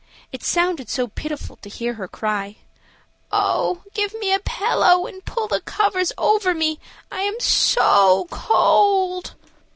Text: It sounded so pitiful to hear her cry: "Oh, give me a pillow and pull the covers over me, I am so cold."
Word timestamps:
It 0.31 0.41
sounded 0.43 0.89
so 0.89 1.09
pitiful 1.09 1.57
to 1.57 1.69
hear 1.69 1.93
her 1.93 2.07
cry: 2.07 2.55
"Oh, 3.31 3.83
give 3.93 4.15
me 4.15 4.33
a 4.33 4.39
pillow 4.39 5.05
and 5.05 5.23
pull 5.25 5.47
the 5.47 5.61
covers 5.61 6.11
over 6.17 6.55
me, 6.55 6.79
I 7.11 7.21
am 7.21 7.39
so 7.39 8.25
cold." 8.31 9.35